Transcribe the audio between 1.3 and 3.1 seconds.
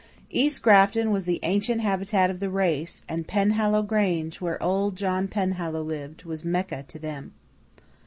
ancient habitat of the race,